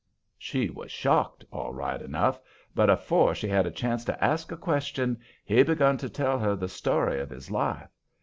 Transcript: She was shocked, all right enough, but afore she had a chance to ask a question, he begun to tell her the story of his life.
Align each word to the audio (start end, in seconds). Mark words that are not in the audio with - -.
She 0.39 0.71
was 0.71 0.91
shocked, 0.91 1.45
all 1.51 1.75
right 1.75 2.01
enough, 2.01 2.39
but 2.73 2.89
afore 2.89 3.35
she 3.35 3.47
had 3.47 3.67
a 3.67 3.69
chance 3.69 4.03
to 4.05 4.23
ask 4.23 4.51
a 4.51 4.57
question, 4.57 5.19
he 5.45 5.61
begun 5.61 5.97
to 5.97 6.09
tell 6.09 6.39
her 6.39 6.55
the 6.55 6.67
story 6.69 7.21
of 7.21 7.29
his 7.29 7.51
life. 7.51 7.87